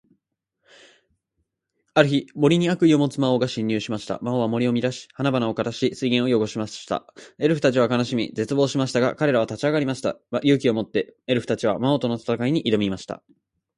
[1.93, 4.17] ある日、森に悪意を持つ魔王が侵入しました。
[4.23, 7.05] 魔王は森を乱し、花々を枯らし、水源を汚しました。
[7.37, 10.17] エルフたちは悲しみ、絶望しましたが、彼らは立ち上がりました。
[10.41, 13.21] 勇気を持って、エルフたちは魔王との戦いに挑みました。